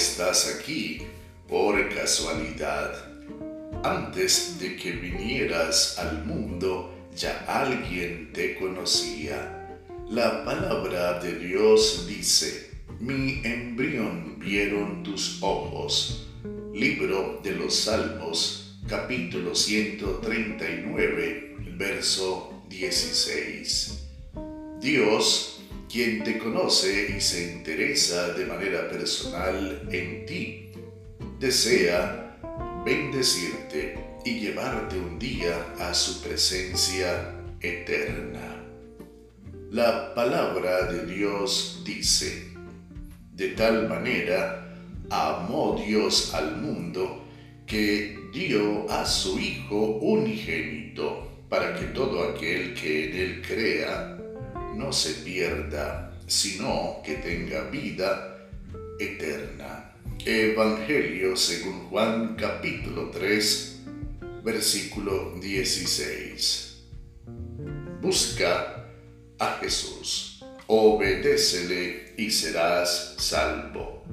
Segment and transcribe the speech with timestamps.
[0.00, 1.02] estás aquí
[1.46, 2.94] por casualidad.
[3.82, 9.78] Antes de que vinieras al mundo, ya alguien te conocía.
[10.08, 16.30] La palabra de Dios dice, mi embrión vieron tus ojos.
[16.74, 24.06] Libro de los Salmos, capítulo 139, verso 16.
[24.80, 25.59] Dios,
[25.90, 30.70] quien te conoce y se interesa de manera personal en ti,
[31.40, 32.36] desea
[32.84, 38.64] bendecirte y llevarte un día a su presencia eterna.
[39.72, 42.52] La palabra de Dios dice,
[43.34, 44.72] de tal manera
[45.10, 47.24] amó Dios al mundo
[47.66, 54.20] que dio a su Hijo unigénito para que todo aquel que en él crea
[54.74, 58.48] no se pierda, sino que tenga vida
[58.98, 59.94] eterna.
[60.24, 63.80] Evangelio según Juan capítulo 3,
[64.44, 66.84] versículo 16.
[68.00, 68.86] Busca
[69.38, 74.04] a Jesús, obedécele y serás salvo.